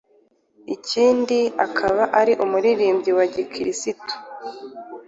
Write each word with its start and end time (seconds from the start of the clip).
ikindi 0.75 1.39
akaba 1.65 2.03
ari 2.19 2.33
umuririmbyi 2.43 3.11
wa 3.17 3.25
gikristu 3.33 4.13